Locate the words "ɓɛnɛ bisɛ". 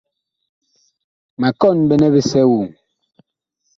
1.87-2.41